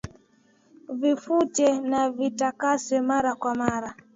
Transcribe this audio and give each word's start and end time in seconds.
Vifute 0.89 1.79
na 1.81 2.09
vitakasa 2.09 3.01
mara 3.03 3.35
kwa 3.35 3.55
mara 3.55 3.95